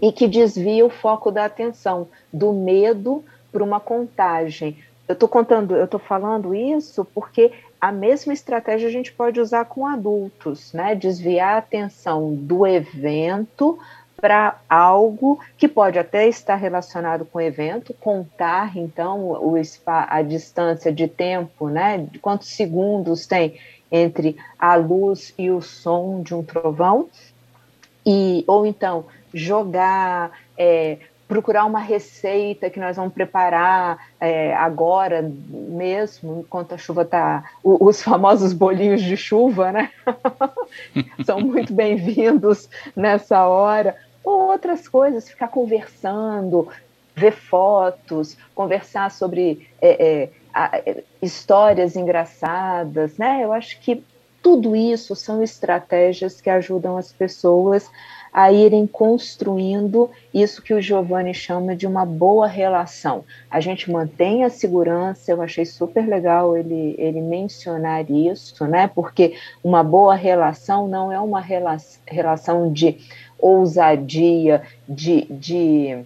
e 0.02 0.12
que 0.12 0.28
desvia 0.28 0.84
o 0.84 0.90
foco 0.90 1.30
da 1.30 1.46
atenção 1.46 2.08
do 2.34 2.52
medo 2.52 3.24
para 3.52 3.64
uma 3.64 3.80
contagem. 3.80 4.76
Eu 5.08 5.14
estou 5.14 5.30
contando, 5.30 5.76
eu 5.76 5.86
estou 5.86 6.00
falando 6.00 6.56
isso 6.56 7.06
porque 7.14 7.52
a 7.80 7.92
mesma 7.92 8.34
estratégia 8.34 8.88
a 8.88 8.92
gente 8.92 9.14
pode 9.14 9.40
usar 9.40 9.66
com 9.66 9.86
adultos, 9.86 10.74
né? 10.74 10.96
Desviar 10.96 11.54
a 11.54 11.58
atenção 11.60 12.34
do 12.34 12.66
evento 12.66 13.78
para 14.20 14.60
algo 14.68 15.40
que 15.60 15.68
pode 15.68 16.00
até 16.00 16.28
estar 16.28 16.56
relacionado 16.56 17.26
com 17.26 17.38
o 17.38 17.42
evento, 17.42 17.94
contar 17.94 18.76
então 18.76 19.30
o 19.30 19.54
a 19.86 20.22
distância 20.24 20.92
de 20.92 21.08
tempo, 21.08 21.70
né? 21.70 22.08
Quantos 22.24 22.48
segundos 22.48 23.28
tem 23.28 23.60
entre 23.92 24.38
a 24.58 24.76
luz 24.76 25.34
e 25.38 25.50
o 25.52 25.62
som 25.62 26.22
de 26.22 26.34
um 26.34 26.44
trovão, 26.44 27.10
e 28.06 28.44
ou 28.48 28.66
então 28.66 29.06
jogar 29.34 30.32
é, 30.58 30.98
procurar 31.32 31.64
uma 31.64 31.80
receita 31.80 32.70
que 32.70 32.78
nós 32.78 32.98
vamos 32.98 33.14
preparar 33.14 33.98
é, 34.20 34.54
agora 34.54 35.22
mesmo, 35.50 36.42
enquanto 36.42 36.74
a 36.74 36.78
chuva 36.78 37.04
está. 37.04 37.50
Os 37.64 38.04
famosos 38.04 38.52
bolinhos 38.52 39.02
de 39.02 39.16
chuva, 39.16 39.72
né? 39.72 39.92
São 41.26 41.40
muito 41.40 41.74
bem-vindos 41.74 42.70
nessa 42.94 43.48
hora. 43.48 43.96
Ou 44.22 44.50
outras 44.50 44.90
coisas, 44.90 45.30
ficar 45.30 45.48
conversando, 45.48 46.68
ver 47.16 47.32
fotos, 47.32 48.36
conversar 48.54 49.10
sobre 49.10 49.70
é, 49.82 50.06
é, 50.06 50.30
histórias 51.22 51.96
engraçadas, 51.96 53.18
né? 53.18 53.44
Eu 53.44 53.54
acho 53.54 53.80
que 53.80 54.04
tudo 54.42 54.76
isso 54.76 55.16
são 55.16 55.44
estratégias 55.44 56.42
que 56.42 56.50
ajudam 56.50 56.98
as 56.98 57.12
pessoas 57.12 57.90
a 58.34 58.52
irem 58.52 58.88
construindo 58.88 60.10
isso 60.34 60.62
que 60.62 60.74
o 60.74 60.82
Giovanni 60.82 61.34
chama 61.34 61.76
de 61.76 61.86
uma 61.86 62.06
boa 62.06 62.48
relação. 62.48 63.26
A 63.50 63.60
gente 63.60 63.92
mantém 63.92 64.44
a 64.44 64.50
segurança, 64.50 65.32
eu 65.32 65.42
achei 65.42 65.66
super 65.66 66.08
legal 66.08 66.56
ele, 66.56 66.96
ele 66.98 67.20
mencionar 67.20 68.10
isso, 68.10 68.66
né? 68.66 68.88
Porque 68.88 69.36
uma 69.62 69.84
boa 69.84 70.16
relação 70.16 70.88
não 70.88 71.12
é 71.12 71.20
uma 71.20 71.42
rela 71.42 71.76
relação 72.08 72.72
de 72.72 72.98
ousadia, 73.38 74.62
de. 74.88 75.26
de 75.30 76.06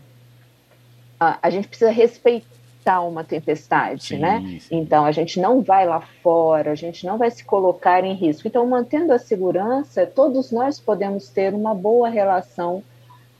a, 1.19 1.37
a 1.43 1.49
gente 1.49 1.67
precisa 1.67 1.91
respeitar 1.91 2.55
uma 3.01 3.23
tempestade, 3.23 4.07
sim, 4.07 4.17
né? 4.17 4.59
Sim. 4.59 4.79
Então 4.79 5.05
a 5.05 5.11
gente 5.11 5.39
não 5.39 5.61
vai 5.61 5.85
lá 5.85 6.01
fora, 6.21 6.71
a 6.71 6.75
gente 6.75 7.05
não 7.05 7.17
vai 7.17 7.31
se 7.31 7.43
colocar 7.43 8.03
em 8.03 8.13
risco. 8.13 8.47
Então, 8.47 8.65
mantendo 8.67 9.11
a 9.11 9.19
segurança, 9.19 10.05
todos 10.05 10.51
nós 10.51 10.79
podemos 10.79 11.29
ter 11.29 11.53
uma 11.53 11.73
boa 11.73 12.09
relação 12.09 12.83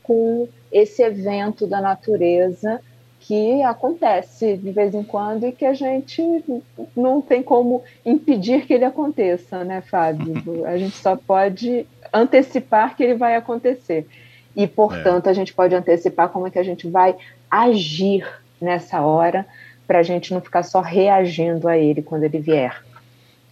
com 0.01 0.47
esse 0.71 1.01
evento 1.01 1.65
da 1.65 1.81
natureza 1.81 2.81
que 3.19 3.63
acontece 3.63 4.55
de 4.55 4.71
vez 4.71 4.93
em 4.93 5.03
quando 5.03 5.47
e 5.47 5.51
que 5.51 5.65
a 5.65 5.73
gente 5.73 6.21
não 6.95 7.21
tem 7.21 7.41
como 7.41 7.83
impedir 8.05 8.67
que 8.67 8.73
ele 8.73 8.85
aconteça, 8.85 9.63
né, 9.63 9.81
Fábio? 9.81 10.43
A 10.65 10.77
gente 10.77 10.95
só 10.95 11.15
pode 11.15 11.87
antecipar 12.13 12.95
que 12.95 13.03
ele 13.03 13.15
vai 13.15 13.35
acontecer. 13.35 14.07
E, 14.55 14.67
portanto, 14.67 15.27
é. 15.27 15.31
a 15.31 15.33
gente 15.33 15.53
pode 15.53 15.75
antecipar 15.75 16.29
como 16.29 16.47
é 16.47 16.51
que 16.51 16.59
a 16.59 16.63
gente 16.63 16.87
vai 16.87 17.15
agir 17.51 18.25
nessa 18.59 19.01
hora, 19.01 19.45
para 19.87 19.99
a 19.99 20.03
gente 20.03 20.33
não 20.33 20.41
ficar 20.41 20.63
só 20.63 20.81
reagindo 20.81 21.67
a 21.67 21.77
ele 21.77 22.01
quando 22.01 22.23
ele 22.23 22.39
vier. 22.39 22.81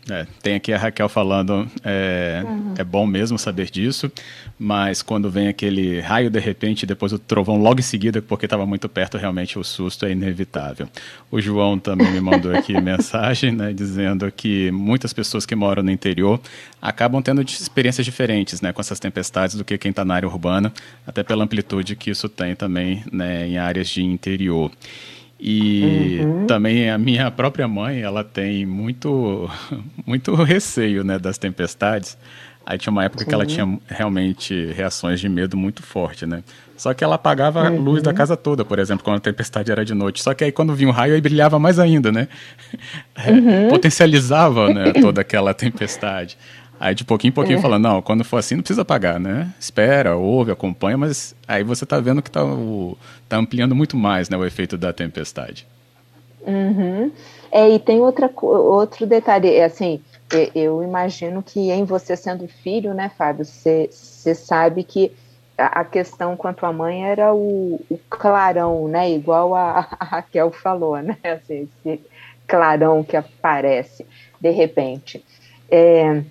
É, 0.09 0.27
tem 0.41 0.55
aqui 0.55 0.73
a 0.73 0.77
Raquel 0.77 1.07
falando, 1.07 1.65
é, 1.81 2.41
uhum. 2.43 2.73
é 2.77 2.83
bom 2.83 3.07
mesmo 3.07 3.39
saber 3.39 3.69
disso, 3.69 4.11
mas 4.59 5.01
quando 5.01 5.29
vem 5.29 5.47
aquele 5.47 6.01
raio 6.01 6.29
de 6.29 6.39
repente, 6.39 6.85
depois 6.85 7.13
o 7.13 7.19
trovão 7.19 7.57
logo 7.57 7.79
em 7.79 7.83
seguida, 7.83 8.21
porque 8.21 8.45
estava 8.45 8.65
muito 8.65 8.89
perto, 8.89 9.17
realmente 9.17 9.57
o 9.57 9.63
susto 9.63 10.05
é 10.05 10.11
inevitável. 10.11 10.89
O 11.31 11.39
João 11.39 11.79
também 11.79 12.11
me 12.11 12.19
mandou 12.19 12.53
aqui 12.53 12.73
mensagem, 12.81 13.53
né, 13.53 13.71
dizendo 13.71 14.29
que 14.29 14.69
muitas 14.71 15.13
pessoas 15.13 15.45
que 15.45 15.55
moram 15.55 15.81
no 15.81 15.91
interior 15.91 16.39
acabam 16.81 17.21
tendo 17.21 17.41
experiências 17.41 18.03
diferentes, 18.03 18.59
né, 18.59 18.73
com 18.73 18.81
essas 18.81 18.99
tempestades 18.99 19.55
do 19.55 19.63
que 19.63 19.77
quem 19.77 19.91
está 19.91 20.03
na 20.03 20.15
área 20.15 20.27
urbana, 20.27 20.73
até 21.07 21.23
pela 21.23 21.45
amplitude 21.45 21.95
que 21.95 22.11
isso 22.11 22.27
tem 22.27 22.55
também, 22.55 23.03
né, 23.09 23.47
em 23.47 23.57
áreas 23.57 23.87
de 23.87 24.03
interior. 24.03 24.69
E 25.45 26.21
uhum. 26.23 26.47
também 26.47 26.89
a 26.89 26.97
minha 26.97 27.29
própria 27.29 27.67
mãe, 27.67 27.99
ela 27.99 28.23
tem 28.23 28.65
muito, 28.65 29.49
muito 30.07 30.33
receio 30.35 31.03
né, 31.03 31.19
das 31.19 31.37
tempestades. 31.37 32.17
Aí 32.65 32.77
tinha 32.77 32.91
uma 32.91 33.03
época 33.03 33.25
Sim. 33.25 33.29
que 33.29 33.35
ela 33.35 33.45
tinha 33.45 33.79
realmente 33.85 34.71
reações 34.71 35.19
de 35.19 35.27
medo 35.27 35.57
muito 35.57 35.83
forte, 35.83 36.25
né? 36.25 36.45
Só 36.77 36.93
que 36.93 37.03
ela 37.03 37.15
apagava 37.15 37.59
uhum. 37.59 37.67
a 37.67 37.69
luz 37.71 38.01
da 38.01 38.13
casa 38.13 38.37
toda, 38.37 38.63
por 38.63 38.79
exemplo, 38.79 39.03
quando 39.03 39.17
a 39.17 39.19
tempestade 39.19 39.69
era 39.69 39.83
de 39.83 39.93
noite. 39.93 40.23
Só 40.23 40.33
que 40.33 40.45
aí 40.45 40.51
quando 40.51 40.73
vinha 40.73 40.89
um 40.89 40.93
raio, 40.93 41.13
aí 41.13 41.19
brilhava 41.19 41.59
mais 41.59 41.77
ainda, 41.77 42.09
né? 42.09 42.29
Uhum. 43.27 43.69
Potencializava 43.69 44.73
né, 44.73 44.91
toda 44.93 45.21
aquela 45.21 45.53
tempestade. 45.53 46.37
Aí 46.79 46.93
de 46.93 47.03
pouquinho 47.03 47.29
em 47.29 47.33
pouquinho 47.33 47.59
é. 47.59 47.61
falando, 47.61 47.83
não, 47.83 48.01
quando 48.01 48.23
for 48.23 48.37
assim 48.37 48.55
não 48.55 48.61
precisa 48.61 48.83
pagar, 48.83 49.19
né? 49.19 49.53
Espera, 49.59 50.15
ouve, 50.15 50.51
acompanha, 50.51 50.97
mas 50.97 51.35
aí 51.47 51.63
você 51.63 51.83
está 51.83 51.99
vendo 51.99 52.21
que 52.21 52.29
está 52.29 52.41
tá 53.29 53.37
ampliando 53.37 53.75
muito 53.75 53.95
mais 53.95 54.29
né, 54.29 54.37
o 54.37 54.45
efeito 54.45 54.77
da 54.77 54.91
tempestade. 54.91 55.65
Uhum. 56.45 57.11
É, 57.51 57.69
e 57.69 57.79
tem 57.79 57.99
outra, 58.01 58.29
outro 58.41 59.05
detalhe, 59.05 59.53
é 59.53 59.63
assim, 59.63 60.01
eu 60.53 60.83
imagino 60.83 61.41
que 61.41 61.71
em 61.71 61.85
você 61.85 62.15
sendo 62.15 62.47
filho, 62.47 62.93
né, 62.93 63.11
Fábio, 63.17 63.45
você 63.45 63.89
sabe 64.35 64.83
que 64.83 65.11
a 65.57 65.85
questão 65.85 66.35
quanto 66.35 66.65
à 66.65 66.73
mãe 66.73 67.05
era 67.05 67.33
o, 67.33 67.79
o 67.89 67.97
clarão, 68.09 68.87
né, 68.87 69.11
igual 69.11 69.55
a, 69.55 69.87
a, 69.99 70.05
Raquel 70.05 70.51
falou, 70.51 70.97
né, 70.97 71.17
assim, 71.23 71.69
esse 71.85 72.01
clarão 72.47 73.03
que 73.03 73.15
aparece 73.15 74.05
de 74.39 74.49
repente. 74.49 75.23
É, 75.69 76.23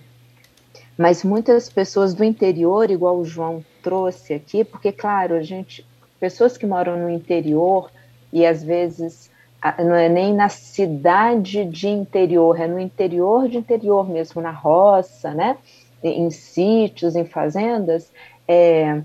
mas 0.97 1.23
muitas 1.23 1.69
pessoas 1.69 2.13
do 2.13 2.23
interior, 2.23 2.89
igual 2.91 3.17
o 3.17 3.25
João 3.25 3.63
trouxe 3.81 4.33
aqui, 4.33 4.63
porque, 4.63 4.91
claro, 4.91 5.35
a 5.35 5.41
gente, 5.41 5.85
pessoas 6.19 6.57
que 6.57 6.65
moram 6.65 6.97
no 6.97 7.09
interior 7.09 7.91
e 8.31 8.45
às 8.45 8.63
vezes 8.63 9.31
não 9.79 9.95
é 9.95 10.09
nem 10.09 10.33
na 10.33 10.49
cidade 10.49 11.63
de 11.65 11.87
interior, 11.87 12.59
é 12.59 12.67
no 12.67 12.79
interior 12.79 13.47
de 13.47 13.57
interior 13.57 14.09
mesmo, 14.09 14.41
na 14.41 14.51
roça, 14.51 15.33
né? 15.33 15.57
Em 16.03 16.29
sítios, 16.29 17.15
em 17.15 17.23
fazendas, 17.23 18.11
é, 18.45 19.01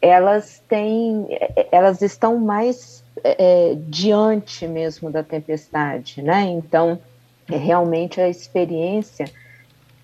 elas 0.00 0.62
têm, 0.68 1.26
elas 1.72 2.02
estão 2.02 2.38
mais 2.38 3.02
é, 3.24 3.74
diante 3.88 4.66
mesmo 4.68 5.10
da 5.10 5.24
tempestade, 5.24 6.22
né? 6.22 6.42
Então, 6.42 7.00
é, 7.50 7.56
realmente 7.56 8.20
a 8.20 8.28
experiência 8.28 9.26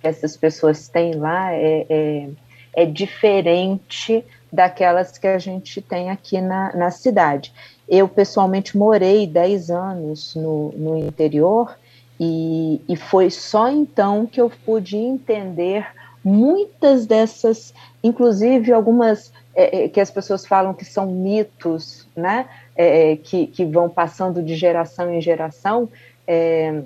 essas 0.03 0.37
pessoas 0.37 0.89
têm 0.89 1.15
lá 1.15 1.53
é, 1.53 1.87
é, 1.89 2.29
é 2.75 2.87
diferente 2.87 4.25
daquelas 4.53 5.17
que 5.17 5.27
a 5.27 5.39
gente 5.39 5.81
tem 5.81 6.11
aqui 6.11 6.41
na, 6.41 6.75
na 6.75 6.91
cidade. 6.91 7.53
Eu, 7.89 8.09
pessoalmente, 8.09 8.77
morei 8.77 9.27
10 9.27 9.71
anos 9.71 10.35
no, 10.35 10.73
no 10.73 10.99
interior 10.99 11.77
e, 12.19 12.81
e 12.89 12.97
foi 12.97 13.31
só 13.31 13.69
então 13.71 14.27
que 14.27 14.41
eu 14.41 14.51
pude 14.65 14.97
entender 14.97 15.87
muitas 16.25 17.07
dessas, 17.07 17.75
inclusive 18.03 18.73
algumas 18.73 19.33
é, 19.55 19.85
é 19.85 19.89
que 19.89 20.01
as 20.01 20.11
pessoas 20.11 20.47
falam 20.47 20.73
que 20.73 20.85
são 20.85 21.07
mitos, 21.07 22.07
né, 22.15 22.49
é, 22.77 23.17
que, 23.17 23.47
que 23.47 23.65
vão 23.65 23.89
passando 23.89 24.43
de 24.43 24.55
geração 24.55 25.13
em 25.13 25.21
geração, 25.21 25.89
é, 26.27 26.83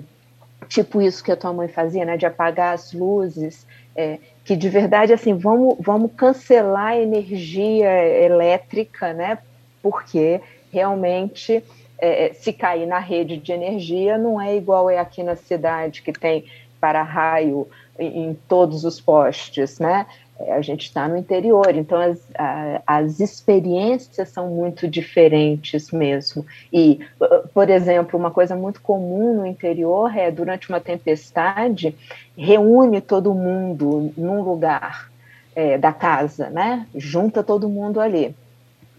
tipo 0.67 1.01
isso 1.01 1.23
que 1.23 1.31
a 1.31 1.35
tua 1.35 1.53
mãe 1.53 1.67
fazia, 1.67 2.05
né, 2.05 2.17
de 2.17 2.25
apagar 2.25 2.73
as 2.73 2.93
luzes, 2.93 3.65
é, 3.95 4.19
que 4.43 4.55
de 4.55 4.69
verdade, 4.69 5.13
assim, 5.13 5.33
vamos, 5.33 5.75
vamos 5.79 6.11
cancelar 6.15 6.93
a 6.93 6.97
energia 6.97 7.89
elétrica, 8.23 9.13
né, 9.13 9.37
porque 9.81 10.41
realmente 10.71 11.63
é, 11.97 12.31
se 12.33 12.53
cair 12.53 12.85
na 12.85 12.99
rede 12.99 13.37
de 13.37 13.51
energia 13.51 14.17
não 14.17 14.39
é 14.39 14.55
igual 14.55 14.89
é 14.89 14.99
aqui 14.99 15.23
na 15.23 15.35
cidade, 15.35 16.01
que 16.01 16.13
tem 16.13 16.45
para-raio 16.79 17.67
em, 17.97 18.29
em 18.29 18.33
todos 18.47 18.83
os 18.83 19.01
postes, 19.01 19.79
né, 19.79 20.05
é, 20.26 20.26
a 20.39 20.61
gente 20.61 20.83
está 20.83 21.07
no 21.07 21.17
interior, 21.17 21.75
então 21.75 21.99
as, 21.99 22.19
a, 22.37 22.81
as 22.85 23.19
experiências 23.19 24.29
são 24.29 24.49
muito 24.49 24.87
diferentes 24.87 25.91
mesmo. 25.91 26.45
E, 26.71 26.99
por 27.53 27.69
exemplo, 27.69 28.19
uma 28.19 28.31
coisa 28.31 28.55
muito 28.55 28.81
comum 28.81 29.35
no 29.35 29.45
interior 29.45 30.15
é, 30.15 30.29
durante 30.29 30.69
uma 30.69 30.79
tempestade, 30.79 31.95
reúne 32.37 33.01
todo 33.01 33.33
mundo 33.33 34.13
num 34.15 34.41
lugar 34.41 35.09
é, 35.55 35.77
da 35.77 35.91
casa, 35.91 36.49
né? 36.49 36.85
Junta 36.95 37.43
todo 37.43 37.67
mundo 37.67 37.99
ali. 37.99 38.35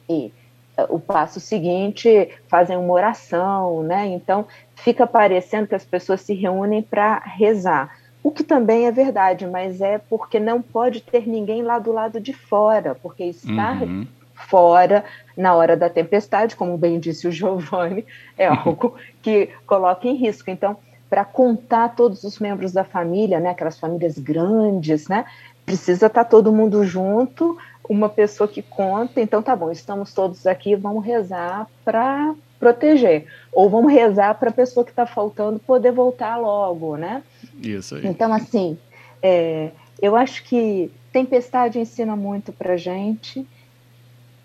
E 0.09 0.33
é, 0.77 0.87
o 0.89 0.99
passo 0.99 1.39
seguinte 1.39 2.31
fazem 2.49 2.77
uma 2.77 2.93
oração, 2.93 3.83
né? 3.85 4.07
Então 4.07 4.47
fica 4.75 5.07
parecendo 5.07 5.69
que 5.69 5.75
as 5.75 5.85
pessoas 5.85 6.21
se 6.21 6.35
reúnem 6.35 6.83
para 6.83 7.19
rezar 7.19 7.98
o 8.29 8.31
que 8.31 8.45
também 8.45 8.87
é 8.87 8.93
verdade, 8.93 9.47
mas 9.47 9.81
é 9.81 9.97
porque 9.97 10.39
não 10.39 10.61
pode 10.61 11.01
ter 11.01 11.27
ninguém 11.27 11.63
lá 11.63 11.79
do 11.79 11.91
lado 11.91 12.21
de 12.21 12.35
fora, 12.35 12.95
porque 12.95 13.25
estar 13.25 13.83
uhum. 13.83 14.07
fora 14.35 15.03
na 15.35 15.55
hora 15.55 15.75
da 15.75 15.89
tempestade, 15.89 16.55
como 16.55 16.77
bem 16.77 17.01
disse 17.01 17.27
o 17.27 17.33
Giovanni, 17.33 18.05
é 18.37 18.45
algo 18.53 18.97
que 19.23 19.49
coloca 19.67 20.07
em 20.07 20.15
risco. 20.15 20.51
Então, 20.51 20.77
para 21.09 21.25
contar 21.25 21.97
todos 21.97 22.23
os 22.23 22.39
membros 22.39 22.71
da 22.71 22.85
família, 22.85 23.41
né, 23.41 23.49
aquelas 23.49 23.79
famílias 23.79 24.19
grandes, 24.19 25.09
né, 25.09 25.25
precisa 25.65 26.07
estar 26.07 26.25
tá 26.25 26.29
todo 26.29 26.53
mundo 26.53 26.85
junto, 26.85 27.57
uma 27.89 28.11
pessoa 28.11 28.47
que 28.47 28.61
conta, 28.61 29.23
então 29.23 29.43
tá 29.43 29.57
bom, 29.57 29.71
estamos 29.71 30.13
todos 30.13 30.47
aqui, 30.47 30.77
vamos 30.77 31.03
rezar 31.03 31.67
para 31.83 32.35
proteger. 32.59 33.27
Ou 33.53 33.69
vamos 33.69 33.93
rezar 33.93 34.35
para 34.35 34.51
a 34.51 34.53
pessoa 34.53 34.85
que 34.85 34.91
está 34.91 35.07
faltando 35.07 35.59
poder 35.59 35.93
voltar 35.93 36.37
logo, 36.37 36.97
né? 36.97 37.23
Isso 37.63 37.95
aí. 37.95 38.07
Então, 38.07 38.33
assim, 38.33 38.79
é, 39.23 39.71
eu 40.01 40.17
acho 40.17 40.45
que 40.45 40.91
tempestade 41.13 41.79
ensina 41.79 42.15
muito 42.15 42.53
para 42.53 42.77
gente, 42.77 43.47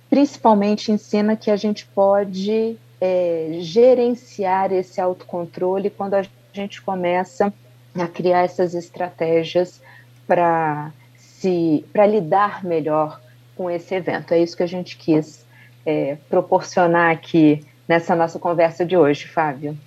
principalmente 0.09 0.91
ensina 0.91 1.35
que 1.35 1.51
a 1.51 1.55
gente 1.55 1.85
pode 1.87 2.77
é, 3.01 3.57
gerenciar 3.59 4.71
esse 4.71 5.01
autocontrole 5.01 5.89
quando 5.89 6.13
a 6.13 6.25
gente 6.53 6.81
começa 6.81 7.53
a 7.95 8.07
criar 8.07 8.43
essas 8.43 8.73
estratégias 8.73 9.81
para 10.25 10.91
se 11.17 11.85
para 11.91 12.05
lidar 12.05 12.63
melhor 12.63 13.21
com 13.55 13.69
esse 13.69 13.93
evento. 13.93 14.33
É 14.33 14.39
isso 14.39 14.55
que 14.55 14.63
a 14.63 14.67
gente 14.67 14.97
quis 14.97 15.45
é, 15.85 16.17
proporcionar 16.29 17.11
aqui 17.11 17.65
nessa 17.87 18.15
nossa 18.15 18.39
conversa 18.39 18.85
de 18.85 18.95
hoje, 18.97 19.27
Fábio. 19.27 19.77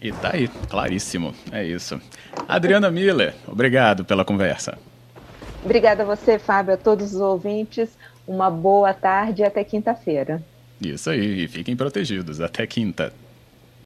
E 0.00 0.12
tá 0.12 0.32
aí, 0.34 0.48
claríssimo. 0.68 1.34
É 1.50 1.64
isso. 1.64 2.00
Adriana 2.46 2.90
Miller, 2.90 3.34
obrigado 3.46 4.04
pela 4.04 4.24
conversa. 4.24 4.76
Obrigada 5.64 6.02
a 6.02 6.06
você, 6.06 6.38
Fábio, 6.38 6.74
a 6.74 6.76
todos 6.76 7.14
os 7.14 7.20
ouvintes. 7.20 7.96
Uma 8.26 8.50
boa 8.50 8.92
tarde 8.92 9.42
e 9.42 9.44
até 9.44 9.64
quinta-feira. 9.64 10.42
Isso 10.80 11.08
aí, 11.08 11.44
e 11.44 11.48
fiquem 11.48 11.74
protegidos. 11.74 12.40
Até 12.40 12.66
quinta. 12.66 13.12